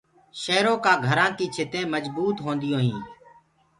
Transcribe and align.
شيرو 0.41 0.73
ڪآ 0.85 0.93
گھرآ 1.07 1.27
ڪي 1.37 1.45
ڇتينٚ 1.55 1.91
مجبوت 1.93 2.37
هونديونٚ 2.45 2.83
هينٚ۔ 2.85 3.05